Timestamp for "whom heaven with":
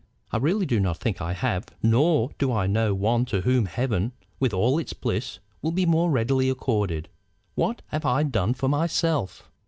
3.41-4.51